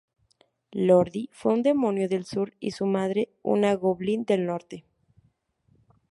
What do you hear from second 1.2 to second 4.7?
fue un demonio del Sur y su madre una goblin del